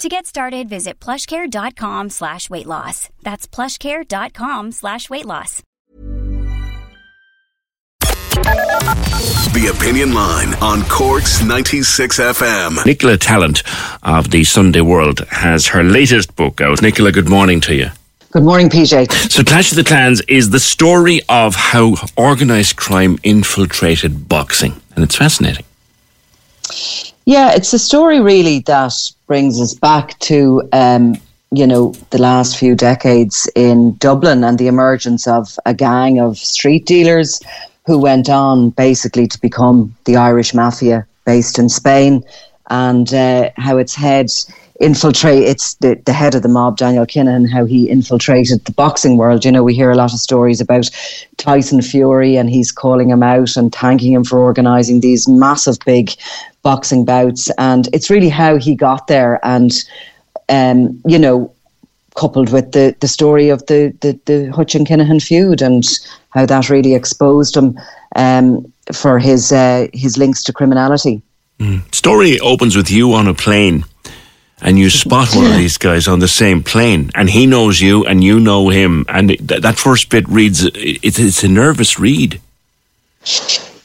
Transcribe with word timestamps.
To 0.00 0.08
get 0.08 0.24
started, 0.24 0.66
visit 0.66 0.98
plushcare.com 0.98 2.08
slash 2.08 2.48
weight 2.48 2.64
loss. 2.64 3.10
That's 3.22 3.46
plushcare.com 3.46 4.72
slash 4.72 5.10
weight 5.10 5.26
loss. 5.26 5.62
The 9.52 9.70
Opinion 9.76 10.14
Line 10.14 10.54
on 10.62 10.84
Cork's 10.84 11.42
96 11.42 12.18
FM. 12.18 12.86
Nicola 12.86 13.18
Tallant 13.18 13.62
of 14.02 14.30
the 14.30 14.42
Sunday 14.44 14.80
World 14.80 15.18
has 15.30 15.66
her 15.66 15.84
latest 15.84 16.34
book 16.34 16.62
out. 16.62 16.80
Nicola, 16.80 17.12
good 17.12 17.28
morning 17.28 17.60
to 17.60 17.74
you. 17.74 17.88
Good 18.30 18.44
morning, 18.44 18.70
PJ. 18.70 19.12
So, 19.30 19.44
Clash 19.44 19.70
of 19.72 19.76
the 19.76 19.84
Clans 19.84 20.22
is 20.22 20.48
the 20.48 20.60
story 20.60 21.20
of 21.28 21.54
how 21.54 21.96
organised 22.16 22.76
crime 22.76 23.18
infiltrated 23.22 24.30
boxing, 24.30 24.80
and 24.96 25.04
it's 25.04 25.16
fascinating. 25.16 25.66
Yeah, 27.30 27.52
it's 27.52 27.72
a 27.72 27.78
story 27.78 28.18
really 28.18 28.58
that 28.66 28.92
brings 29.28 29.60
us 29.60 29.72
back 29.72 30.18
to, 30.18 30.68
um, 30.72 31.14
you 31.52 31.64
know, 31.64 31.94
the 32.10 32.20
last 32.20 32.58
few 32.58 32.74
decades 32.74 33.48
in 33.54 33.94
Dublin 33.98 34.42
and 34.42 34.58
the 34.58 34.66
emergence 34.66 35.28
of 35.28 35.56
a 35.64 35.72
gang 35.72 36.18
of 36.18 36.36
street 36.36 36.86
dealers 36.86 37.40
who 37.86 38.00
went 38.00 38.28
on 38.28 38.70
basically 38.70 39.28
to 39.28 39.40
become 39.40 39.94
the 40.06 40.16
Irish 40.16 40.54
mafia 40.54 41.06
based 41.24 41.56
in 41.56 41.68
Spain 41.68 42.24
and 42.68 43.14
uh, 43.14 43.50
how 43.58 43.76
its 43.76 43.94
head 43.94 44.28
infiltrate 44.80 45.42
it's 45.42 45.74
the, 45.74 45.94
the 46.06 46.12
head 46.12 46.34
of 46.34 46.42
the 46.42 46.48
mob 46.48 46.78
daniel 46.78 47.04
kinahan 47.04 47.46
how 47.46 47.66
he 47.66 47.88
infiltrated 47.90 48.64
the 48.64 48.72
boxing 48.72 49.18
world. 49.18 49.44
You 49.44 49.52
know 49.52 49.62
we 49.62 49.74
hear 49.74 49.90
a 49.90 49.94
lot 49.94 50.14
of 50.14 50.18
stories 50.18 50.58
about 50.58 50.88
tyson 51.36 51.82
fury 51.82 52.36
and 52.36 52.48
he's 52.48 52.72
calling 52.72 53.10
him 53.10 53.22
out 53.22 53.56
and 53.58 53.74
thanking 53.74 54.12
him 54.12 54.24
for 54.24 54.38
organizing 54.38 55.00
these 55.00 55.28
massive 55.28 55.76
big 55.84 56.12
boxing 56.62 57.04
bouts 57.04 57.50
and 57.58 57.88
it's 57.92 58.10
really 58.10 58.28
how 58.28 58.56
he 58.56 58.74
got 58.74 59.06
there 59.06 59.40
and 59.44 59.84
um, 60.48 61.00
you 61.06 61.18
know 61.18 61.52
coupled 62.16 62.52
with 62.52 62.72
the, 62.72 62.94
the 63.00 63.08
story 63.08 63.48
of 63.48 63.64
the, 63.66 63.96
the, 64.00 64.18
the 64.26 64.52
Hutch 64.52 64.74
and 64.74 64.86
Kinahan 64.86 65.22
feud 65.22 65.62
and 65.62 65.84
how 66.30 66.44
that 66.44 66.68
really 66.68 66.94
exposed 66.94 67.56
him 67.56 67.78
um, 68.16 68.70
for 68.92 69.18
his 69.18 69.52
uh, 69.52 69.86
his 69.92 70.18
links 70.18 70.42
to 70.44 70.52
criminality. 70.52 71.22
Mm. 71.58 71.94
Story 71.94 72.38
opens 72.40 72.76
with 72.76 72.90
you 72.90 73.12
on 73.14 73.28
a 73.28 73.34
plane 73.34 73.84
and 74.62 74.78
you 74.78 74.90
spot 74.90 75.34
one 75.34 75.46
of 75.46 75.56
these 75.56 75.78
guys 75.78 76.06
on 76.06 76.18
the 76.18 76.28
same 76.28 76.62
plane, 76.62 77.10
and 77.14 77.30
he 77.30 77.46
knows 77.46 77.80
you, 77.80 78.04
and 78.04 78.22
you 78.22 78.38
know 78.38 78.68
him, 78.68 79.06
and 79.08 79.28
th- 79.28 79.62
that 79.62 79.78
first 79.78 80.10
bit 80.10 80.28
reads 80.28 80.64
it's, 80.74 81.18
it's 81.18 81.42
a 81.42 81.48
nervous 81.48 81.98
read. 81.98 82.40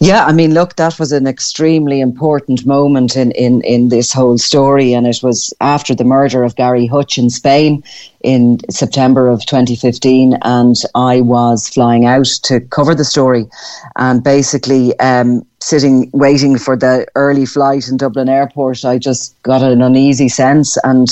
Yeah, 0.05 0.23
I 0.25 0.33
mean, 0.33 0.53
look, 0.53 0.75
that 0.75 0.99
was 0.99 1.11
an 1.11 1.25
extremely 1.25 1.99
important 1.99 2.63
moment 2.63 3.15
in, 3.15 3.31
in, 3.31 3.63
in 3.63 3.89
this 3.89 4.13
whole 4.13 4.37
story. 4.37 4.93
And 4.93 5.07
it 5.07 5.23
was 5.23 5.51
after 5.61 5.95
the 5.95 6.03
murder 6.03 6.43
of 6.43 6.55
Gary 6.55 6.85
Hutch 6.85 7.17
in 7.17 7.31
Spain 7.31 7.83
in 8.21 8.59
September 8.69 9.27
of 9.27 9.43
2015. 9.47 10.37
And 10.43 10.75
I 10.93 11.21
was 11.21 11.67
flying 11.67 12.05
out 12.05 12.27
to 12.43 12.59
cover 12.59 12.93
the 12.93 13.03
story 13.03 13.47
and 13.95 14.23
basically 14.23 14.95
um, 14.99 15.43
sitting 15.59 16.11
waiting 16.13 16.59
for 16.59 16.77
the 16.77 17.07
early 17.15 17.47
flight 17.47 17.87
in 17.87 17.97
Dublin 17.97 18.29
Airport. 18.29 18.85
I 18.85 18.99
just 18.99 19.41
got 19.41 19.63
an 19.63 19.81
uneasy 19.81 20.29
sense 20.29 20.77
and 20.83 21.07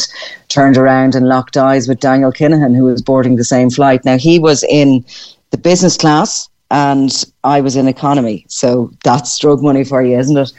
turned 0.49 0.77
around 0.77 1.15
and 1.15 1.27
locked 1.27 1.57
eyes 1.57 1.87
with 1.87 1.99
Daniel 1.99 2.31
Kinahan, 2.31 2.75
who 2.75 2.83
was 2.83 3.01
boarding 3.01 3.37
the 3.37 3.43
same 3.43 3.71
flight. 3.71 4.05
Now, 4.05 4.19
he 4.19 4.37
was 4.37 4.63
in 4.63 5.03
the 5.49 5.57
business 5.57 5.97
class 5.97 6.47
and 6.71 7.23
I 7.43 7.61
was 7.61 7.75
in 7.75 7.87
economy. 7.87 8.45
So 8.49 8.91
that's 9.03 9.37
drug 9.37 9.61
money 9.61 9.83
for 9.83 10.01
you, 10.01 10.17
isn't 10.17 10.37
it? 10.37 10.51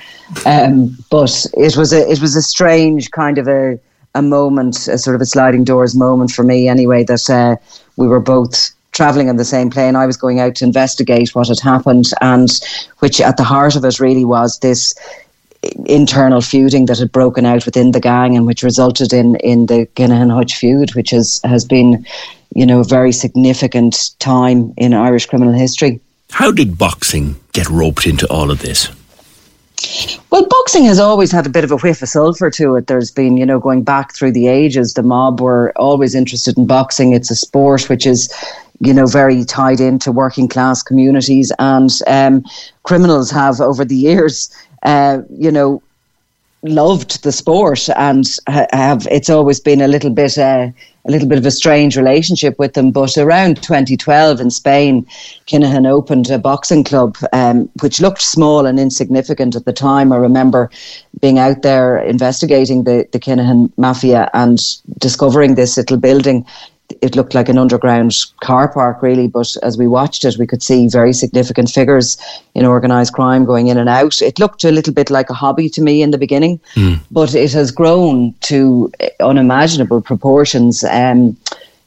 Um, 0.47 0.97
but 1.11 1.47
it 1.55 1.77
was 1.77 1.93
a 1.93 2.09
it 2.11 2.21
was 2.21 2.37
a 2.37 2.43
strange 2.43 3.11
kind 3.11 3.39
of 3.39 3.49
a 3.49 3.79
a 4.15 4.23
moment, 4.23 4.87
a 4.87 4.97
sort 4.97 5.17
of 5.17 5.21
a 5.21 5.27
sliding 5.27 5.65
doors 5.65 5.97
moment 5.97 6.31
for 6.31 6.45
me 6.45 6.69
anyway. 6.69 7.05
That 7.05 7.29
uh, 7.29 7.57
we 7.97 8.07
were 8.07 8.21
both 8.21 8.71
traveling 8.93 9.29
on 9.29 9.37
the 9.37 9.45
same 9.45 9.71
plane. 9.71 9.97
I 9.97 10.07
was 10.07 10.17
going 10.17 10.39
out 10.39 10.55
to 10.57 10.65
investigate 10.65 11.35
what 11.35 11.49
had 11.49 11.61
happened, 11.61 12.11
and 12.21 12.49
which 13.01 13.21
at 13.21 13.37
the 13.37 13.45
heart 13.45 13.75
of 13.75 13.85
it 13.85 13.99
really 13.99 14.25
was 14.25 14.59
this 14.61 14.95
internal 15.87 16.41
feuding 16.41 16.87
that 16.87 16.99
had 16.99 17.13
broken 17.13 17.47
out 17.47 17.65
within 17.65 17.93
the 17.93 18.01
gang 18.01 18.37
and 18.37 18.47
which 18.47 18.63
resulted 18.63 19.13
in 19.13 19.37
in 19.37 19.67
the 19.67 19.87
Kinahan 19.97 20.33
Hutch 20.33 20.57
feud, 20.57 20.95
which 20.95 21.11
has 21.11 21.41
has 21.45 21.65
been, 21.65 22.07
you 22.55 22.67
know, 22.67 22.81
a 22.81 22.85
very 22.85 23.13
significant 23.13 24.11
time 24.19 24.73
in 24.77 24.95
Irish 24.95 25.27
criminal 25.27 25.55
history. 25.55 26.01
How 26.31 26.51
did 26.51 26.79
boxing 26.79 27.37
get 27.53 27.69
roped 27.69 28.07
into 28.07 28.27
all 28.29 28.51
of 28.51 28.61
this? 28.61 28.89
Well, 30.31 30.47
boxing 30.47 30.85
has 30.85 30.99
always 30.99 31.31
had 31.31 31.47
a 31.47 31.51
bit 31.51 31.65
of 31.65 31.71
a 31.71 31.77
whiff 31.77 32.03
of 32.03 32.09
sulphur 32.09 32.51
to 32.51 32.77
it. 32.77 32.87
There's 32.87 33.11
been, 33.11 33.37
you 33.37 33.47
know, 33.47 33.59
going 33.59 33.83
back 33.83 34.15
through 34.15 34.33
the 34.33 34.49
ages, 34.49 34.95
the 34.95 35.03
mob 35.03 35.41
were 35.41 35.73
always 35.77 36.15
interested 36.15 36.57
in 36.57 36.67
boxing. 36.67 37.13
It's 37.13 37.31
a 37.31 37.37
sport 37.37 37.89
which 37.89 38.07
is, 38.07 38.33
you 38.81 38.95
know, 38.95 39.07
very 39.07 39.45
tied 39.45 39.81
into 39.81 40.11
working 40.11 40.49
class 40.49 40.83
communities, 40.83 41.53
and 41.59 41.91
um, 42.07 42.45
criminals 42.83 43.31
have 43.31 43.61
over 43.61 43.85
the 43.85 43.97
years, 43.97 44.51
uh, 44.85 45.23
you 45.31 45.51
know, 45.51 45.83
loved 46.63 47.23
the 47.23 47.33
sport 47.33 47.89
and 47.97 48.25
have. 48.47 49.07
It's 49.11 49.31
always 49.31 49.61
been 49.61 49.81
a 49.81 49.89
little 49.89 50.11
bit. 50.11 50.39
Uh, 50.39 50.71
a 51.07 51.11
little 51.11 51.29
bit 51.29 51.39
of 51.39 51.45
a 51.45 51.51
strange 51.51 51.97
relationship 51.97 52.59
with 52.59 52.73
them. 52.75 52.91
But 52.91 53.19
around 53.19 53.63
2012 53.63 54.41
in 54.41 54.51
Spain, 54.51 55.05
Kinahan 55.47 55.87
opened 55.87 56.31
a 56.31 56.39
boxing 56.39 56.83
club, 56.83 57.17
um, 57.33 57.69
which 57.83 58.01
looked 58.01 58.23
small 58.23 58.65
and 58.65 58.81
insignificant 58.81 59.55
at 59.55 59.67
the 59.67 59.73
time. 59.73 60.13
I 60.13 60.17
remember 60.17 60.71
being 61.21 61.39
out 61.39 61.63
there 61.63 61.99
investigating 61.99 62.85
the, 62.85 63.07
the 63.13 63.21
Kinahan 63.21 63.71
mafia 63.77 64.31
and 64.33 64.59
discovering 64.99 65.55
this 65.55 65.77
little 65.77 65.99
building 65.99 66.47
it 67.01 67.17
looked 67.17 67.35
like 67.35 67.49
an 67.49 67.59
underground 67.59 68.15
car 68.41 68.69
park, 68.69 69.03
really. 69.03 69.27
But 69.27 69.57
as 69.63 69.79
we 69.79 69.87
watched 69.87 70.25
it, 70.25 70.37
we 70.39 70.47
could 70.47 70.63
see 70.63 70.89
very 70.89 71.13
significant 71.13 71.71
figures 71.71 72.17
in 72.55 72.67
organised 72.67 73.13
crime 73.13 73.45
going 73.45 73.69
in 73.69 73.79
and 73.79 73.89
out. 73.89 74.21
It 74.21 74.39
looked 74.39 74.65
a 74.65 74.71
little 74.71 74.93
bit 74.93 75.11
like 75.11 75.31
a 75.31 75.35
hobby 75.35 75.69
to 75.71 75.83
me 75.83 76.03
in 76.03 76.11
the 76.11 76.19
beginning, 76.19 76.61
mm. 76.75 77.01
but 77.11 77.35
it 77.35 77.53
has 77.53 77.71
grown 77.71 78.35
to 78.43 78.93
unimaginable 79.21 80.03
proportions. 80.03 80.85
Um, 80.85 81.37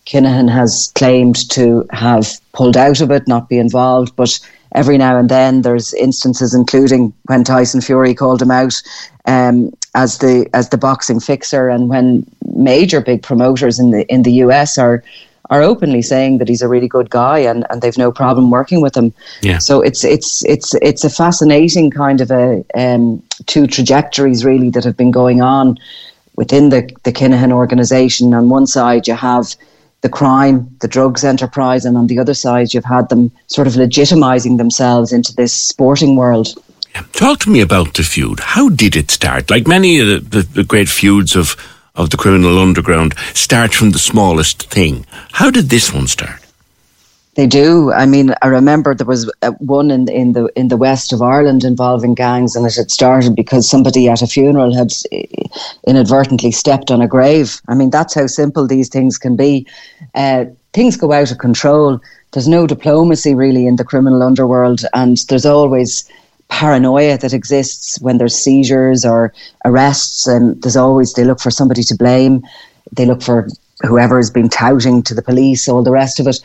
Kinahan 0.06 0.50
has 0.50 0.92
claimed 0.96 1.50
to 1.50 1.86
have 1.92 2.40
pulled 2.54 2.78
out 2.78 3.02
of 3.02 3.12
it, 3.12 3.28
not 3.28 3.50
be 3.50 3.58
involved, 3.58 4.16
but 4.16 4.40
every 4.74 4.98
now 4.98 5.18
and 5.18 5.30
then 5.30 5.62
there's 5.62 5.94
instances, 5.94 6.54
including 6.54 7.14
when 7.26 7.44
Tyson 7.44 7.82
Fury 7.82 8.14
called 8.14 8.42
him 8.42 8.52
out 8.52 8.82
um, 9.26 9.72
as 9.98 10.20
the 10.20 10.48
as 10.54 10.70
the 10.70 10.78
boxing 10.78 11.20
fixer, 11.20 11.68
and 11.70 11.90
when 11.90 12.26
major 12.56 13.02
big 13.02 13.24
promoters 13.24 13.80
in 13.80 13.92
the 13.92 14.06
in 14.14 14.24
the 14.24 14.34
US 14.46 14.78
are 14.78 15.04
are 15.50 15.64
openly 15.64 16.02
saying 16.02 16.38
that 16.38 16.48
he's 16.50 16.62
a 16.62 16.68
really 16.68 16.90
good 16.90 17.10
guy 17.10 17.40
and, 17.40 17.66
and 17.70 17.82
they've 17.82 17.98
no 17.98 18.12
problem 18.12 18.52
working 18.52 18.82
with 18.82 18.96
him. 18.96 19.14
Yeah. 19.42 19.60
So 19.60 19.82
it's 19.82 20.04
it's 20.04 20.44
it's 20.46 20.74
it's 20.90 21.04
a 21.04 21.10
fascinating 21.10 21.90
kind 21.90 22.22
of 22.22 22.32
a 22.32 22.64
um, 22.76 23.24
two 23.46 23.66
trajectories 23.66 24.44
really 24.46 24.70
that 24.72 24.84
have 24.84 24.98
been 24.98 25.12
going 25.12 25.42
on 25.42 25.78
within 26.36 26.70
the 26.70 26.82
the 27.04 27.14
Kinahan 27.14 27.52
organization. 27.52 28.34
On 28.34 28.50
one 28.50 28.68
side, 28.68 29.08
you 29.08 29.16
have 29.16 29.56
the 30.02 30.10
crime, 30.10 30.70
the 30.82 30.88
drugs 30.88 31.24
enterprise, 31.24 31.86
and 31.86 31.98
on 31.98 32.08
the 32.08 32.20
other 32.20 32.36
side, 32.36 32.74
you've 32.74 32.92
had 32.98 33.10
them 33.10 33.32
sort 33.48 33.68
of 33.68 33.74
legitimizing 33.74 34.58
themselves 34.58 35.12
into 35.12 35.34
this 35.34 35.54
sporting 35.54 36.16
world. 36.16 36.48
Talk 37.14 37.40
to 37.40 37.50
me 37.50 37.62
about 37.62 37.94
the 37.94 38.04
feud. 38.04 38.40
How 38.40 38.70
did 38.70 38.96
it 38.96 39.12
start? 39.12 39.50
Like 39.50 39.68
many 39.68 40.00
of 40.00 40.08
the, 40.08 40.20
the, 40.20 40.42
the 40.42 40.64
great 40.64 40.90
feuds 40.90 41.36
of 41.36 41.56
of 41.98 42.12
the 42.12 42.18
criminal 42.18 42.60
underground 42.60 43.16
start 43.34 43.74
from 43.74 43.90
the 43.90 44.00
smallest 44.00 44.70
thing. 44.70 45.06
How 45.32 45.50
did 45.50 45.70
this 45.70 45.92
one 45.92 46.08
start? 46.08 46.40
They 47.38 47.46
do. 47.46 47.92
I 47.92 48.08
mean, 48.08 48.34
I 48.42 48.48
remember 48.48 48.96
there 48.96 49.06
was 49.06 49.32
uh, 49.44 49.52
one 49.60 49.92
in 49.92 50.10
in 50.10 50.34
the 50.34 50.52
in 50.56 50.70
the 50.70 50.78
west 50.78 51.14
of 51.14 51.22
Ireland 51.22 51.64
involving 51.64 52.16
gangs, 52.16 52.56
and 52.56 52.66
it 52.66 52.76
had 52.76 52.90
started 52.90 53.36
because 53.36 53.70
somebody 53.70 54.10
at 54.10 54.24
a 54.24 54.28
funeral 54.28 54.76
had 54.76 54.92
uh, 55.14 55.18
inadvertently 55.86 56.52
stepped 56.52 56.90
on 56.90 57.00
a 57.00 57.08
grave. 57.08 57.62
I 57.68 57.76
mean, 57.76 57.92
that's 57.92 58.16
how 58.16 58.26
simple 58.26 58.66
these 58.66 58.90
things 58.90 59.20
can 59.20 59.36
be. 59.36 59.68
Uh, 60.16 60.46
things 60.74 60.98
go 60.98 61.12
out 61.12 61.32
of 61.32 61.38
control. 61.38 62.00
There's 62.32 62.48
no 62.48 62.66
diplomacy 62.66 63.36
really 63.36 63.68
in 63.68 63.76
the 63.76 63.86
criminal 63.86 64.24
underworld, 64.24 64.82
and 64.94 65.18
there's 65.30 65.46
always 65.46 66.10
paranoia 66.50 67.18
that 67.18 67.34
exists 67.34 68.00
when 68.02 68.18
there's 68.18 68.36
seizures 68.36 69.06
or 69.06 69.34
arrests, 69.66 70.28
and 70.28 70.62
there's 70.62 70.78
always 70.78 71.14
they 71.14 71.24
look 71.24 71.40
for 71.40 71.52
somebody 71.52 71.84
to 71.84 71.96
blame. 71.96 72.42
They 72.92 73.06
look 73.06 73.22
for 73.22 73.48
whoever 73.82 74.18
has 74.18 74.30
been 74.30 74.50
touting 74.50 75.04
to 75.04 75.14
the 75.14 75.22
police, 75.22 75.68
all 75.68 75.84
the 75.84 75.92
rest 75.92 76.20
of 76.20 76.28
it. 76.28 76.40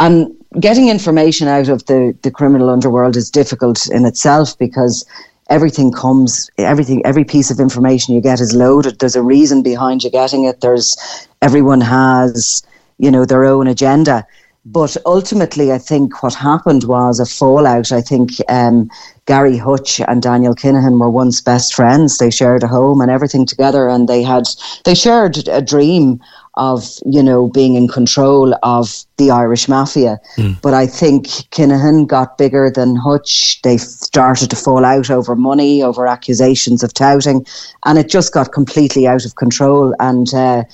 And 0.00 0.34
getting 0.60 0.88
information 0.88 1.48
out 1.48 1.68
of 1.68 1.84
the, 1.86 2.16
the 2.22 2.30
criminal 2.30 2.70
underworld 2.70 3.16
is 3.16 3.30
difficult 3.30 3.88
in 3.90 4.06
itself 4.06 4.56
because 4.58 5.04
everything 5.50 5.90
comes 5.92 6.50
everything 6.58 7.04
every 7.06 7.24
piece 7.24 7.50
of 7.50 7.58
information 7.58 8.14
you 8.14 8.20
get 8.20 8.38
is 8.38 8.54
loaded 8.54 8.98
there's 8.98 9.16
a 9.16 9.22
reason 9.22 9.62
behind 9.62 10.04
you 10.04 10.10
getting 10.10 10.44
it 10.44 10.60
there's 10.60 11.26
everyone 11.40 11.80
has 11.80 12.62
you 12.98 13.10
know 13.10 13.24
their 13.24 13.44
own 13.44 13.66
agenda 13.66 14.26
but 14.72 14.96
ultimately 15.06 15.72
i 15.72 15.78
think 15.78 16.22
what 16.22 16.34
happened 16.34 16.84
was 16.84 17.20
a 17.20 17.26
fallout 17.26 17.92
i 17.92 18.00
think 18.00 18.30
um, 18.48 18.90
gary 19.26 19.56
hutch 19.56 20.00
and 20.00 20.22
daniel 20.22 20.54
kinahan 20.54 20.98
were 20.98 21.10
once 21.10 21.40
best 21.40 21.74
friends 21.74 22.18
they 22.18 22.30
shared 22.30 22.62
a 22.62 22.68
home 22.68 23.00
and 23.00 23.10
everything 23.10 23.46
together 23.46 23.88
and 23.88 24.08
they 24.08 24.22
had 24.22 24.44
they 24.84 24.94
shared 24.94 25.46
a 25.48 25.62
dream 25.62 26.20
of 26.58 26.98
you 27.06 27.22
know 27.22 27.48
being 27.48 27.76
in 27.76 27.88
control 27.88 28.52
of 28.62 29.04
the 29.16 29.30
Irish 29.30 29.68
mafia. 29.68 30.18
Mm. 30.36 30.60
But 30.60 30.74
I 30.74 30.86
think 30.86 31.26
Kinahan 31.26 32.06
got 32.06 32.36
bigger 32.36 32.68
than 32.68 32.96
Hutch. 32.96 33.62
They 33.62 33.78
started 33.78 34.50
to 34.50 34.56
fall 34.56 34.84
out 34.84 35.08
over 35.08 35.36
money, 35.36 35.82
over 35.82 36.06
accusations 36.06 36.82
of 36.82 36.92
touting, 36.92 37.46
and 37.86 37.98
it 37.98 38.08
just 38.08 38.34
got 38.34 38.52
completely 38.52 39.06
out 39.06 39.24
of 39.24 39.36
control. 39.36 39.94
And 40.00 40.34
uh, 40.34 40.64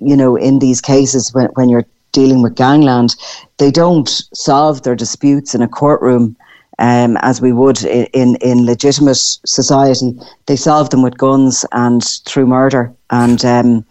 you 0.00 0.16
know, 0.16 0.36
in 0.36 0.58
these 0.58 0.80
cases, 0.80 1.32
when 1.32 1.46
when 1.54 1.68
you're 1.68 1.86
dealing 2.18 2.42
with 2.42 2.56
gangland, 2.56 3.10
they 3.58 3.70
don't 3.70 4.10
solve 4.34 4.82
their 4.82 4.96
disputes 4.96 5.54
in 5.54 5.62
a 5.62 5.68
courtroom. 5.68 6.36
Um, 6.80 7.16
as 7.22 7.40
we 7.40 7.52
would 7.52 7.82
in, 7.84 8.06
in, 8.22 8.36
in 8.50 8.66
legitimate 8.66 9.22
society, 9.58 10.10
they 10.46 10.56
solve 10.56 10.90
them 10.90 11.02
with 11.02 11.18
guns 11.18 11.64
and 11.72 12.02
through 12.24 12.46
murder. 12.46 12.92
And 13.10 13.44
um, 13.44 13.84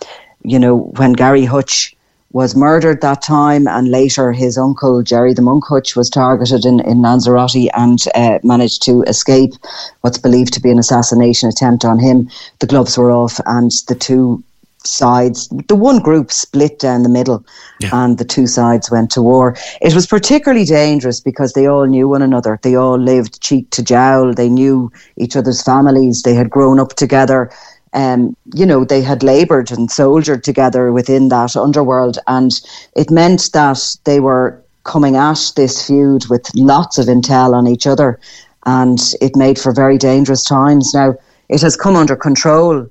you 0.43 0.59
know, 0.59 0.75
when 0.99 1.13
Gary 1.13 1.45
Hutch 1.45 1.95
was 2.31 2.55
murdered 2.55 3.01
that 3.01 3.21
time, 3.21 3.67
and 3.67 3.89
later 3.89 4.31
his 4.31 4.57
uncle 4.57 5.01
Gerry 5.01 5.33
the 5.33 5.41
Monk 5.41 5.63
Hutch 5.65 5.95
was 5.95 6.09
targeted 6.09 6.65
in, 6.65 6.79
in 6.81 7.01
Lanzarote 7.01 7.69
and 7.73 7.99
uh, 8.15 8.39
managed 8.43 8.83
to 8.83 9.03
escape 9.03 9.53
what's 10.01 10.17
believed 10.17 10.53
to 10.53 10.61
be 10.61 10.71
an 10.71 10.79
assassination 10.79 11.49
attempt 11.49 11.83
on 11.85 11.99
him. 11.99 12.29
The 12.59 12.67
gloves 12.67 12.97
were 12.97 13.11
off, 13.11 13.39
and 13.45 13.71
the 13.87 13.95
two 13.95 14.43
sides, 14.87 15.47
the 15.67 15.75
one 15.75 15.99
group 15.99 16.31
split 16.31 16.79
down 16.79 17.03
the 17.03 17.09
middle, 17.09 17.45
yeah. 17.79 17.89
and 17.93 18.17
the 18.17 18.25
two 18.25 18.47
sides 18.47 18.89
went 18.89 19.11
to 19.11 19.21
war. 19.21 19.55
It 19.81 19.93
was 19.93 20.07
particularly 20.07 20.65
dangerous 20.65 21.19
because 21.19 21.53
they 21.53 21.67
all 21.67 21.85
knew 21.85 22.07
one 22.07 22.21
another. 22.21 22.59
They 22.61 22.75
all 22.75 22.97
lived 22.97 23.41
cheek 23.41 23.69
to 23.71 23.83
jowl. 23.83 24.33
They 24.33 24.49
knew 24.49 24.91
each 25.17 25.35
other's 25.35 25.61
families. 25.61 26.23
They 26.23 26.33
had 26.33 26.49
grown 26.49 26.79
up 26.79 26.95
together 26.95 27.51
um, 27.93 28.35
you 28.53 28.65
know, 28.65 28.83
they 28.83 29.01
had 29.01 29.23
laboured 29.23 29.71
and 29.71 29.89
soldiered 29.89 30.43
together 30.43 30.91
within 30.91 31.29
that 31.29 31.55
underworld, 31.55 32.19
and 32.27 32.51
it 32.95 33.09
meant 33.09 33.49
that 33.53 33.79
they 34.03 34.19
were 34.19 34.61
coming 34.83 35.15
at 35.15 35.51
this 35.55 35.87
feud 35.87 36.27
with 36.29 36.49
lots 36.55 36.97
of 36.97 37.07
intel 37.07 37.53
on 37.53 37.65
each 37.65 37.87
other, 37.87 38.19
and 38.65 38.99
it 39.21 39.35
made 39.35 39.57
for 39.57 39.73
very 39.73 39.97
dangerous 39.97 40.43
times. 40.43 40.93
Now, 40.93 41.15
it 41.49 41.61
has 41.61 41.75
come 41.75 41.95
under 41.95 42.15
control 42.15 42.87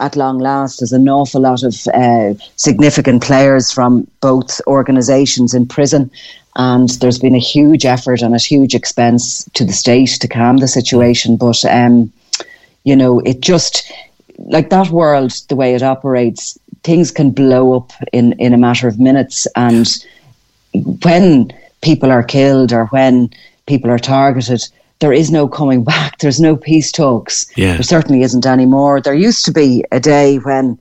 at 0.00 0.16
long 0.16 0.38
last. 0.38 0.80
There's 0.80 0.92
an 0.92 1.08
awful 1.08 1.42
lot 1.42 1.62
of 1.62 1.74
uh, 1.94 2.34
significant 2.56 3.22
players 3.22 3.70
from 3.70 4.06
both 4.20 4.60
organisations 4.66 5.54
in 5.54 5.66
prison, 5.66 6.10
and 6.56 6.88
there's 7.00 7.18
been 7.18 7.34
a 7.34 7.38
huge 7.38 7.84
effort 7.84 8.22
and 8.22 8.34
a 8.34 8.38
huge 8.38 8.74
expense 8.74 9.48
to 9.54 9.64
the 9.64 9.72
state 9.72 10.18
to 10.20 10.28
calm 10.28 10.58
the 10.58 10.68
situation. 10.68 11.36
But 11.36 11.64
um, 11.64 12.12
you 12.84 12.96
know, 12.96 13.20
it 13.20 13.40
just 13.40 13.92
like 14.38 14.70
that 14.70 14.88
world, 14.90 15.32
the 15.48 15.56
way 15.56 15.74
it 15.74 15.82
operates, 15.82 16.58
things 16.82 17.10
can 17.10 17.30
blow 17.30 17.76
up 17.76 17.92
in, 18.12 18.32
in 18.34 18.54
a 18.54 18.58
matter 18.58 18.88
of 18.88 18.98
minutes. 18.98 19.46
And 19.54 19.86
when 21.04 21.52
people 21.82 22.10
are 22.10 22.22
killed 22.22 22.72
or 22.72 22.86
when 22.86 23.30
people 23.66 23.90
are 23.90 23.98
targeted, 23.98 24.62
there 25.00 25.12
is 25.12 25.30
no 25.30 25.48
coming 25.48 25.82
back. 25.92 26.18
There's 26.18 26.40
no 26.40 26.56
peace 26.56 26.92
talks. 26.92 27.50
Yeah. 27.56 27.74
There 27.74 27.82
certainly 27.82 28.22
isn't 28.22 28.46
anymore. 28.46 29.00
There 29.00 29.14
used 29.14 29.44
to 29.46 29.52
be 29.52 29.84
a 29.90 30.00
day 30.00 30.36
when 30.36 30.78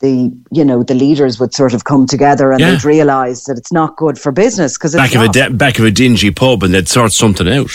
the 0.00 0.32
you 0.50 0.64
know 0.64 0.82
the 0.82 0.94
leaders 0.94 1.40
would 1.40 1.54
sort 1.54 1.72
of 1.72 1.84
come 1.84 2.06
together 2.06 2.50
and 2.50 2.60
yeah. 2.60 2.72
they'd 2.72 2.84
realise 2.84 3.44
that 3.44 3.56
it's 3.56 3.72
not 3.72 3.96
good 3.96 4.18
for 4.18 4.32
business 4.32 4.76
because 4.76 4.94
back 4.94 5.14
of 5.14 5.22
a 5.22 5.28
de- 5.28 5.50
back 5.50 5.78
of 5.78 5.84
a 5.84 5.92
dingy 5.92 6.32
pub 6.32 6.64
and 6.64 6.74
they'd 6.74 6.88
sort 6.88 7.12
something 7.12 7.48
out 7.48 7.70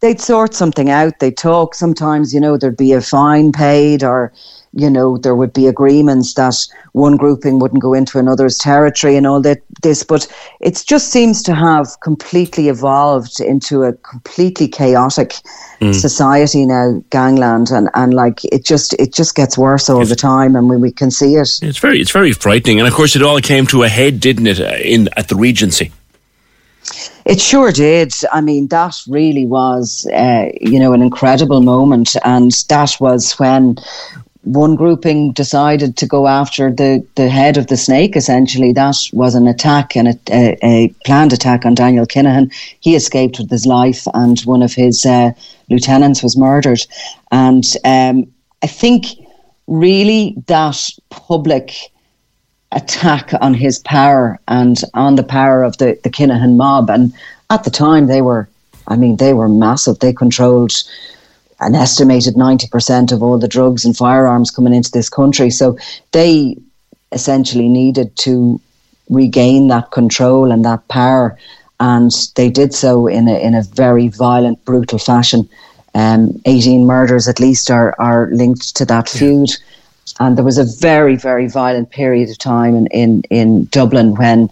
they'd 0.00 0.20
sort 0.20 0.54
something 0.54 0.90
out. 0.90 1.18
They'd 1.18 1.36
talk. 1.36 1.74
Sometimes, 1.74 2.34
you 2.34 2.40
know, 2.40 2.56
there'd 2.56 2.76
be 2.76 2.92
a 2.92 3.00
fine 3.00 3.52
paid 3.52 4.02
or, 4.02 4.32
you 4.72 4.88
know, 4.88 5.18
there 5.18 5.34
would 5.34 5.52
be 5.52 5.66
agreements 5.66 6.34
that 6.34 6.56
one 6.92 7.16
grouping 7.16 7.58
wouldn't 7.58 7.82
go 7.82 7.92
into 7.92 8.18
another's 8.18 8.56
territory 8.56 9.16
and 9.16 9.26
all 9.26 9.40
that 9.42 9.60
this. 9.82 10.02
But 10.02 10.26
it 10.60 10.82
just 10.86 11.10
seems 11.10 11.42
to 11.44 11.54
have 11.54 11.88
completely 12.02 12.68
evolved 12.68 13.40
into 13.40 13.82
a 13.82 13.92
completely 13.94 14.68
chaotic 14.68 15.34
mm. 15.80 15.94
society 15.94 16.64
now, 16.64 17.02
gangland, 17.10 17.70
and, 17.70 17.90
and 17.94 18.14
like 18.14 18.44
it 18.44 18.64
just 18.64 18.94
it 18.94 19.12
just 19.12 19.34
gets 19.34 19.58
worse 19.58 19.90
all 19.90 20.02
it's, 20.02 20.10
the 20.10 20.16
time, 20.16 20.56
and 20.56 20.70
we, 20.70 20.76
we 20.76 20.92
can 20.92 21.10
see 21.10 21.34
it. 21.34 21.50
It's 21.62 21.78
very 21.78 22.00
it's 22.00 22.12
very 22.12 22.32
frightening, 22.32 22.78
and 22.78 22.88
of 22.88 22.94
course 22.94 23.16
it 23.16 23.22
all 23.22 23.40
came 23.40 23.66
to 23.68 23.82
a 23.82 23.88
head, 23.88 24.20
didn't 24.20 24.46
it, 24.46 24.60
uh, 24.60 24.76
in 24.82 25.08
at 25.16 25.28
the 25.28 25.36
Regency? 25.36 25.92
It 27.24 27.40
sure 27.40 27.72
did. 27.72 28.12
I 28.32 28.40
mean, 28.40 28.68
that 28.68 28.96
really 29.08 29.46
was, 29.46 30.06
uh, 30.12 30.50
you 30.60 30.78
know, 30.78 30.92
an 30.92 31.02
incredible 31.02 31.60
moment. 31.60 32.16
And 32.24 32.52
that 32.68 32.96
was 33.00 33.32
when 33.38 33.76
one 34.42 34.74
grouping 34.74 35.32
decided 35.32 35.96
to 35.98 36.06
go 36.06 36.26
after 36.26 36.72
the, 36.72 37.06
the 37.14 37.28
head 37.28 37.56
of 37.56 37.66
the 37.66 37.76
snake, 37.76 38.16
essentially. 38.16 38.72
That 38.72 38.96
was 39.12 39.34
an 39.34 39.46
attack 39.46 39.96
and 39.96 40.08
a, 40.30 40.56
a, 40.64 40.88
planned 41.04 41.32
attack 41.32 41.66
on 41.66 41.74
Daniel 41.74 42.06
Kinahan. 42.06 42.52
He 42.80 42.96
escaped 42.96 43.38
with 43.38 43.50
his 43.50 43.66
life, 43.66 44.06
and 44.14 44.40
one 44.40 44.62
of 44.62 44.72
his 44.72 45.04
uh, 45.04 45.32
lieutenants 45.68 46.22
was 46.22 46.36
murdered. 46.36 46.80
And 47.30 47.64
um, 47.84 48.32
I 48.62 48.66
think 48.66 49.06
really 49.66 50.34
that 50.46 50.90
public 51.10 51.74
attack 52.72 53.32
on 53.40 53.54
his 53.54 53.78
power 53.80 54.38
and 54.48 54.82
on 54.94 55.16
the 55.16 55.22
power 55.22 55.62
of 55.62 55.76
the, 55.78 55.98
the 56.04 56.10
Kinahan 56.10 56.56
mob. 56.56 56.90
And 56.90 57.12
at 57.50 57.64
the 57.64 57.70
time, 57.70 58.06
they 58.06 58.22
were, 58.22 58.48
I 58.86 58.96
mean, 58.96 59.16
they 59.16 59.32
were 59.32 59.48
massive. 59.48 59.98
They 59.98 60.12
controlled 60.12 60.72
an 61.60 61.74
estimated 61.74 62.34
90% 62.34 63.12
of 63.12 63.22
all 63.22 63.38
the 63.38 63.48
drugs 63.48 63.84
and 63.84 63.96
firearms 63.96 64.50
coming 64.50 64.74
into 64.74 64.90
this 64.90 65.08
country. 65.08 65.50
So 65.50 65.76
they 66.12 66.56
essentially 67.12 67.68
needed 67.68 68.16
to 68.18 68.60
regain 69.08 69.68
that 69.68 69.90
control 69.90 70.52
and 70.52 70.64
that 70.64 70.86
power. 70.88 71.36
And 71.80 72.12
they 72.36 72.50
did 72.50 72.72
so 72.72 73.06
in 73.06 73.28
a, 73.28 73.38
in 73.38 73.54
a 73.54 73.62
very 73.62 74.08
violent, 74.08 74.64
brutal 74.64 74.98
fashion. 74.98 75.48
Um, 75.94 76.40
18 76.44 76.86
murders 76.86 77.26
at 77.26 77.40
least 77.40 77.68
are, 77.68 77.96
are 77.98 78.28
linked 78.32 78.76
to 78.76 78.84
that 78.86 79.08
feud. 79.08 79.50
And 80.20 80.36
there 80.36 80.44
was 80.44 80.58
a 80.58 80.64
very, 80.64 81.16
very 81.16 81.48
violent 81.48 81.90
period 81.90 82.28
of 82.28 82.38
time 82.38 82.76
in, 82.76 82.86
in, 82.88 83.22
in 83.30 83.64
Dublin 83.66 84.14
when 84.14 84.50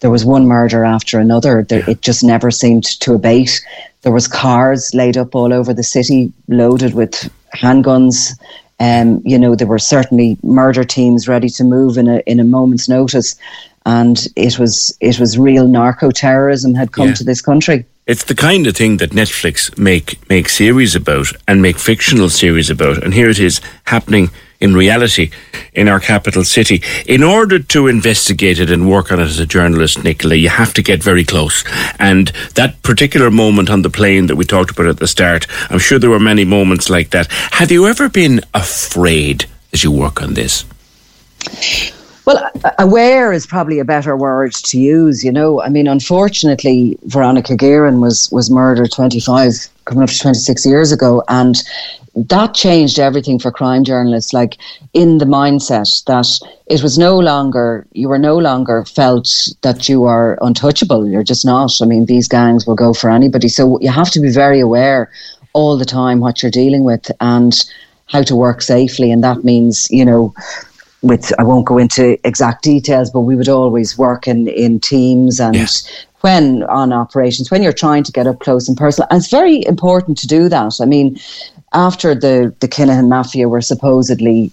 there 0.00 0.10
was 0.10 0.24
one 0.24 0.46
murder 0.46 0.82
after 0.82 1.20
another. 1.20 1.62
There, 1.62 1.88
it 1.88 2.00
just 2.00 2.24
never 2.24 2.50
seemed 2.50 2.84
to 3.00 3.14
abate. 3.14 3.60
There 4.00 4.12
was 4.12 4.26
cars 4.26 4.94
laid 4.94 5.18
up 5.18 5.34
all 5.34 5.52
over 5.52 5.74
the 5.74 5.82
city, 5.82 6.32
loaded 6.48 6.94
with 6.94 7.30
handguns. 7.54 8.32
Um, 8.80 9.20
you 9.22 9.38
know, 9.38 9.54
there 9.54 9.66
were 9.66 9.78
certainly 9.78 10.38
murder 10.42 10.84
teams 10.84 11.28
ready 11.28 11.50
to 11.50 11.64
move 11.64 11.98
in 11.98 12.08
a 12.08 12.20
in 12.20 12.40
a 12.40 12.44
moment's 12.44 12.88
notice, 12.88 13.36
and 13.84 14.26
it 14.36 14.58
was 14.58 14.96
it 15.00 15.20
was 15.20 15.36
real 15.36 15.68
narco 15.68 16.10
terrorism 16.10 16.74
had 16.74 16.92
come 16.92 17.08
yeah. 17.08 17.14
to 17.14 17.24
this 17.24 17.42
country. 17.42 17.84
It's 18.06 18.24
the 18.24 18.34
kind 18.34 18.66
of 18.66 18.74
thing 18.74 18.96
that 18.96 19.10
Netflix 19.10 19.76
make 19.76 20.26
make 20.30 20.48
series 20.48 20.96
about 20.96 21.26
and 21.46 21.60
make 21.60 21.78
fictional 21.78 22.30
series 22.30 22.70
about, 22.70 23.04
and 23.04 23.12
here 23.12 23.28
it 23.28 23.38
is 23.38 23.60
happening 23.84 24.30
in 24.60 24.74
reality 24.74 25.30
in 25.74 25.88
our 25.88 26.00
capital 26.00 26.44
city. 26.44 26.82
In 27.06 27.22
order 27.22 27.58
to 27.58 27.86
investigate 27.86 28.58
it 28.58 28.70
and 28.70 28.88
work 28.88 29.10
on 29.10 29.20
it 29.20 29.24
as 29.24 29.38
a 29.38 29.46
journalist, 29.46 30.04
Nicola, 30.04 30.34
you 30.34 30.48
have 30.48 30.74
to 30.74 30.82
get 30.82 31.02
very 31.02 31.24
close. 31.24 31.64
And 31.98 32.28
that 32.54 32.82
particular 32.82 33.30
moment 33.30 33.70
on 33.70 33.82
the 33.82 33.90
plane 33.90 34.26
that 34.26 34.36
we 34.36 34.44
talked 34.44 34.70
about 34.70 34.86
at 34.86 34.98
the 34.98 35.08
start, 35.08 35.46
I'm 35.70 35.78
sure 35.78 35.98
there 35.98 36.10
were 36.10 36.20
many 36.20 36.44
moments 36.44 36.90
like 36.90 37.10
that. 37.10 37.28
Have 37.52 37.70
you 37.70 37.86
ever 37.86 38.08
been 38.08 38.40
afraid 38.54 39.46
as 39.72 39.84
you 39.84 39.90
work 39.90 40.22
on 40.22 40.34
this? 40.34 40.64
Well, 42.26 42.50
aware 42.78 43.32
is 43.32 43.46
probably 43.46 43.78
a 43.78 43.84
better 43.84 44.16
word 44.16 44.52
to 44.52 44.78
use. 44.78 45.24
You 45.24 45.32
know, 45.32 45.62
I 45.62 45.68
mean, 45.68 45.88
unfortunately, 45.88 46.98
Veronica 47.04 47.56
Guerin 47.56 48.00
was 48.00 48.30
was 48.30 48.50
murdered 48.50 48.92
25, 48.92 49.68
coming 49.86 50.04
up 50.04 50.10
to 50.10 50.18
26 50.18 50.66
years 50.66 50.92
ago, 50.92 51.24
and 51.28 51.56
that 52.28 52.54
changed 52.54 52.98
everything 52.98 53.38
for 53.38 53.50
crime 53.50 53.84
journalists. 53.84 54.32
Like 54.32 54.58
in 54.92 55.18
the 55.18 55.24
mindset 55.24 56.04
that 56.04 56.28
it 56.66 56.82
was 56.82 56.98
no 56.98 57.18
longer 57.18 57.86
you 57.92 58.08
were 58.08 58.18
no 58.18 58.38
longer 58.38 58.84
felt 58.84 59.48
that 59.62 59.88
you 59.88 60.04
are 60.04 60.38
untouchable. 60.42 61.08
You're 61.08 61.22
just 61.22 61.44
not. 61.44 61.72
I 61.80 61.86
mean, 61.86 62.06
these 62.06 62.28
gangs 62.28 62.66
will 62.66 62.74
go 62.74 62.92
for 62.92 63.10
anybody. 63.10 63.48
So 63.48 63.78
you 63.80 63.90
have 63.90 64.10
to 64.10 64.20
be 64.20 64.30
very 64.30 64.60
aware 64.60 65.10
all 65.52 65.76
the 65.76 65.84
time 65.84 66.20
what 66.20 66.42
you're 66.42 66.50
dealing 66.50 66.84
with 66.84 67.10
and 67.20 67.64
how 68.06 68.22
to 68.22 68.36
work 68.36 68.60
safely, 68.62 69.10
and 69.10 69.22
that 69.22 69.44
means 69.44 69.88
you 69.90 70.04
know 70.04 70.34
with 71.02 71.32
I 71.38 71.44
won't 71.44 71.66
go 71.66 71.78
into 71.78 72.18
exact 72.26 72.62
details, 72.62 73.10
but 73.10 73.20
we 73.20 73.36
would 73.36 73.48
always 73.48 73.96
work 73.96 74.26
in 74.26 74.48
in 74.48 74.80
teams 74.80 75.40
and. 75.40 75.56
When 76.22 76.64
on 76.64 76.92
operations, 76.92 77.50
when 77.50 77.62
you're 77.62 77.72
trying 77.72 78.02
to 78.02 78.12
get 78.12 78.26
up 78.26 78.40
close 78.40 78.68
and 78.68 78.76
personal, 78.76 79.08
and 79.10 79.20
it's 79.20 79.30
very 79.30 79.64
important 79.64 80.18
to 80.18 80.26
do 80.26 80.50
that. 80.50 80.74
I 80.78 80.84
mean, 80.84 81.18
after 81.72 82.14
the 82.14 82.54
the 82.60 82.68
Kinahan 82.68 83.08
Mafia 83.08 83.48
were 83.48 83.60
supposedly 83.60 84.50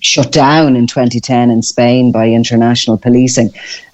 shut 0.00 0.30
down 0.30 0.76
in 0.76 0.86
2010 0.86 1.50
in 1.50 1.62
Spain 1.62 2.12
by 2.12 2.28
international 2.28 2.98
policing, 2.98 3.50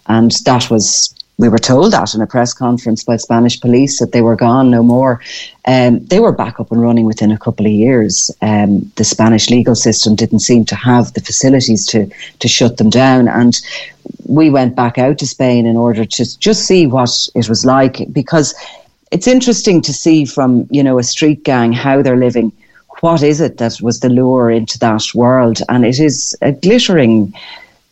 and 0.06 0.32
that 0.44 0.70
was 0.70 1.14
we 1.38 1.49
were 1.49 1.58
told 1.58 1.92
that 1.92 2.14
in 2.14 2.20
a 2.20 2.26
press 2.26 2.52
conference 2.52 3.02
by 3.02 3.16
Spanish 3.16 3.61
police 3.61 3.99
that 3.99 4.12
they 4.12 4.20
were 4.20 4.37
gone, 4.37 4.70
no 4.70 4.82
more. 4.82 5.20
Um, 5.64 6.04
they 6.06 6.20
were 6.20 6.30
back 6.30 6.61
up 6.61 6.70
and 6.70 6.80
running 6.80 7.04
within 7.04 7.32
a 7.32 7.38
couple 7.38 7.66
of 7.66 7.72
years. 7.72 8.30
Um, 8.42 8.92
the 8.96 9.04
Spanish 9.04 9.50
legal 9.50 9.75
system 9.75 10.14
didn't 10.14 10.40
seem 10.40 10.64
to 10.66 10.76
have 10.76 11.14
the 11.14 11.20
facilities 11.20 11.87
to 11.88 12.11
to 12.38 12.49
shut 12.49 12.76
them 12.76 12.90
down, 12.90 13.28
and 13.28 13.61
we 14.26 14.50
went 14.50 14.76
back 14.76 14.99
out 14.99 15.18
to 15.18 15.26
Spain 15.26 15.66
in 15.66 15.76
order 15.76 16.04
to 16.04 16.38
just 16.38 16.66
see 16.66 16.87
what 16.87 17.11
it 17.34 17.49
was 17.49 17.64
like 17.64 18.12
because 18.12 18.54
it's 19.12 19.26
interesting 19.26 19.83
to 19.83 19.92
see 19.92 20.25
from 20.25 20.66
you 20.71 20.83
know 20.83 20.99
a 20.99 21.04
street 21.04 21.45
gang 21.45 21.73
how 21.73 22.02
they're 22.02 22.16
living. 22.16 22.50
What 23.00 23.23
is 23.23 23.40
it 23.40 23.59
that 23.59 23.81
was 23.81 24.00
the 24.00 24.09
lure 24.09 24.50
into 24.50 24.78
that 24.78 25.04
world? 25.14 25.59
And 25.69 25.85
it 25.85 26.00
is 26.00 26.37
a 26.40 26.52
glittering 26.52 27.33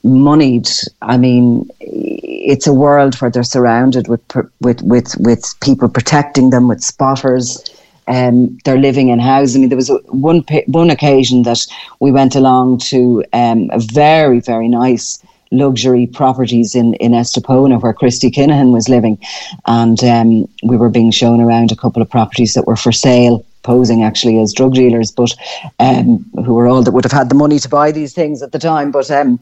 moneyed. 0.03 0.69
I 1.03 1.19
mean, 1.19 1.69
it's 1.81 2.67
a 2.67 2.73
world 2.73 3.15
where 3.17 3.31
they're 3.31 3.43
surrounded 3.43 4.09
with 4.09 4.23
with 4.61 4.83
with 4.83 5.15
with 5.19 5.55
people 5.61 5.89
protecting 5.89 6.51
them, 6.51 6.69
with 6.69 6.83
spotters. 6.83 7.63
Um, 8.09 8.59
they're 8.65 8.79
living 8.79 9.09
in 9.09 9.21
houses. 9.21 9.57
I 9.57 9.59
mean, 9.61 9.69
there 9.69 9.77
was 9.77 9.91
one 10.09 10.45
one 10.67 10.91
occasion 10.91 11.43
that 11.43 11.67
we 12.01 12.11
went 12.11 12.35
along 12.35 12.79
to 12.91 13.23
um, 13.33 13.69
a 13.73 13.79
very 13.79 14.41
very 14.41 14.69
nice 14.69 15.23
luxury 15.51 16.07
properties 16.07 16.75
in 16.75 16.95
in 16.95 17.13
Estepona 17.13 17.81
where 17.81 17.93
Christy 17.93 18.31
Kinahan 18.31 18.73
was 18.73 18.89
living, 18.89 19.19
and 19.67 20.03
um, 20.05 20.49
we 20.63 20.77
were 20.77 20.91
being 20.91 21.11
shown 21.11 21.41
around 21.41 21.73
a 21.73 21.77
couple 21.77 22.03
of 22.03 22.11
properties 22.11 22.55
that 22.55 22.67
were 22.67 22.77
for 22.77 22.93
sale 22.93 23.45
posing 23.63 24.03
actually 24.03 24.41
as 24.41 24.55
drug 24.55 24.75
dealers, 24.75 25.11
but 25.11 25.35
um, 25.79 26.25
who 26.45 26.55
were 26.55 26.67
all 26.67 26.83
that 26.83 26.93
would 26.93 27.05
have 27.05 27.13
had 27.13 27.29
the 27.29 27.35
money 27.35 27.59
to 27.59 27.69
buy 27.69 27.93
these 27.93 28.15
things 28.15 28.43
at 28.43 28.53
the 28.53 28.59
time. 28.59 28.91
But 28.91 29.11
um, 29.11 29.39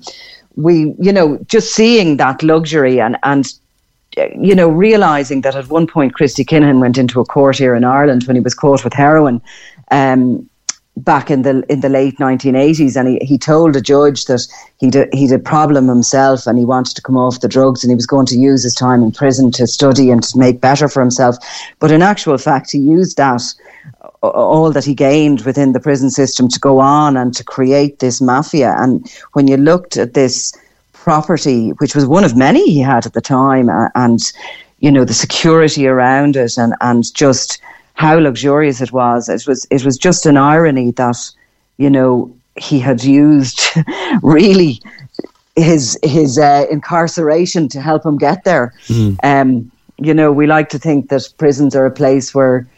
we, 0.57 0.95
you 0.99 1.13
know, 1.13 1.39
just 1.49 1.75
seeing 1.75 2.17
that 2.17 2.43
luxury 2.43 3.01
and 3.01 3.17
and 3.23 3.47
you 4.17 4.55
know, 4.55 4.69
realizing 4.69 5.43
that 5.43 5.55
at 5.55 5.69
one 5.69 5.87
point 5.87 6.15
Christy 6.15 6.45
Kinahan 6.45 6.81
went 6.81 6.99
into 6.99 7.21
a 7.21 7.25
court 7.25 7.59
here 7.59 7.75
in 7.75 7.85
Ireland 7.85 8.25
when 8.25 8.37
he 8.37 8.41
was 8.41 8.55
caught 8.55 8.83
with 8.83 8.93
heroin. 8.93 9.41
Um, 9.91 10.48
back 10.99 11.31
in 11.31 11.43
the 11.43 11.65
in 11.69 11.81
the 11.81 11.89
late 11.89 12.17
1980s 12.19 12.97
and 12.97 13.09
he, 13.09 13.19
he 13.23 13.39
told 13.39 13.77
a 13.77 13.81
judge 13.81 14.25
that 14.27 14.47
he'd 14.79 14.97
a, 14.97 15.09
he'd 15.13 15.33
a 15.33 15.39
problem 15.39 15.89
himself 15.89 16.47
and 16.47 16.59
he 16.59 16.65
wanted 16.65 16.95
to 16.95 17.03
come 17.03 17.17
off 17.17 17.41
the 17.41 17.49
drugs 17.49 17.83
and 17.83 17.91
he 17.91 17.95
was 17.95 18.07
going 18.07 18.27
to 18.27 18.37
use 18.37 18.63
his 18.63 18.75
time 18.75 19.03
in 19.03 19.13
prison 19.13 19.51
to 19.51 19.67
study 19.67 20.11
and 20.11 20.23
to 20.23 20.39
make 20.39 20.61
better 20.61 20.89
for 20.89 21.01
himself 21.01 21.37
but 21.79 21.91
in 21.91 22.03
actual 22.03 22.39
fact 22.39 22.73
he 22.73 22.79
used 22.79 23.17
that 23.17 23.43
all 24.23 24.73
that 24.73 24.85
he 24.85 24.95
gained 24.95 25.43
within 25.43 25.73
the 25.73 25.81
prison 25.81 26.11
system 26.11 26.49
to 26.49 26.61
go 26.61 26.79
on 26.79 27.17
and 27.17 27.35
to 27.35 27.45
create 27.45 27.99
this 28.01 28.21
mafia. 28.21 28.75
And 28.79 29.09
when 29.33 29.47
you 29.47 29.57
looked 29.57 29.97
at 29.97 30.15
this 30.15 30.53
property, 30.93 31.71
which 31.79 31.95
was 31.95 32.07
one 32.07 32.25
of 32.25 32.37
many 32.37 32.65
he 32.71 32.81
had 32.81 33.07
at 33.07 33.13
the 33.13 33.21
time, 33.21 33.71
and 33.95 34.21
you 34.81 34.91
know 34.91 35.05
the 35.05 35.15
security 35.15 35.87
around 35.87 36.37
it, 36.37 36.59
and 36.59 36.75
and 36.81 37.13
just 37.15 37.61
how 37.99 38.17
luxurious 38.17 38.81
it 38.81 38.93
was, 38.93 39.29
it 39.29 39.45
was 39.49 39.67
it 39.71 39.85
was 39.85 39.99
just 39.99 40.25
an 40.25 40.37
irony 40.37 40.93
that 40.93 41.19
you 41.79 41.91
know 41.91 42.33
he 42.57 42.79
had 42.79 43.03
used 43.03 43.61
really 44.23 44.81
his 45.57 45.99
his 46.05 46.39
uh, 46.39 46.65
incarceration 46.71 47.69
to 47.69 47.81
help 47.81 48.07
him 48.07 48.17
get 48.17 48.45
there. 48.45 48.73
Mm. 48.87 49.17
Um, 49.25 49.73
you 49.97 50.15
know, 50.15 50.31
we 50.31 50.47
like 50.47 50.69
to 50.69 50.79
think 50.79 51.09
that 51.09 51.29
prisons 51.39 51.75
are 51.75 51.87
a 51.87 51.91
place 51.91 52.33
where 52.33 52.69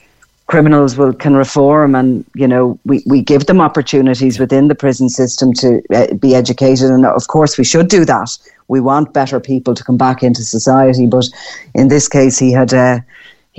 criminals 0.46 0.96
will 0.96 1.12
can 1.12 1.36
reform 1.36 1.94
and 1.94 2.24
you 2.34 2.48
know 2.48 2.76
we, 2.84 3.04
we 3.06 3.20
give 3.22 3.44
them 3.46 3.60
opportunities 3.60 4.40
within 4.40 4.66
the 4.68 4.74
prison 4.74 5.08
system 5.08 5.52
to 5.52 5.82
uh, 5.94 6.14
be 6.14 6.34
educated. 6.34 6.90
And 6.90 7.04
of 7.04 7.26
course 7.28 7.58
we 7.58 7.64
should 7.64 7.88
do 7.88 8.06
that. 8.06 8.38
We 8.68 8.80
want 8.80 9.12
better 9.12 9.38
people 9.38 9.74
to 9.74 9.84
come 9.84 9.98
back 9.98 10.22
into 10.22 10.42
society. 10.42 11.06
But 11.06 11.26
in 11.74 11.88
this 11.88 12.08
case 12.08 12.38
he 12.38 12.52
had 12.52 12.72
uh, 12.72 13.00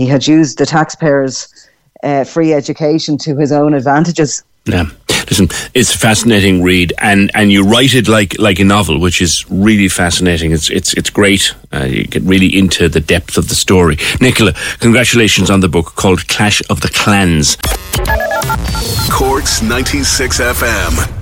he 0.01 0.07
had 0.07 0.27
used 0.27 0.57
the 0.57 0.65
taxpayers 0.65 1.35
uh, 2.03 2.23
free 2.23 2.53
education 2.53 3.17
to 3.17 3.35
his 3.35 3.51
own 3.51 3.73
advantages 3.73 4.43
yeah 4.65 4.85
listen, 5.31 5.47
it's 5.73 5.95
a 5.95 5.97
fascinating 5.97 6.61
read, 6.61 6.93
and, 6.99 7.31
and 7.33 7.51
you 7.51 7.63
write 7.63 7.95
it 7.95 8.07
like 8.07 8.37
like 8.37 8.59
a 8.59 8.63
novel, 8.63 8.99
which 8.99 9.21
is 9.21 9.45
really 9.49 9.87
fascinating. 9.87 10.51
It's 10.51 10.69
it's 10.69 10.93
it's 10.93 11.09
great. 11.09 11.55
Uh, 11.73 11.85
you 11.85 12.03
get 12.03 12.21
really 12.23 12.55
into 12.57 12.89
the 12.89 12.99
depth 12.99 13.37
of 13.37 13.47
the 13.47 13.55
story. 13.55 13.97
Nicola, 14.19 14.53
congratulations 14.79 15.49
on 15.49 15.61
the 15.61 15.69
book 15.69 15.95
called 15.95 16.27
Clash 16.27 16.61
of 16.69 16.81
the 16.81 16.89
Clans. 16.89 17.57
Corks 19.09 19.61
ninety 19.61 20.03
six 20.03 20.39
FM. 20.39 21.21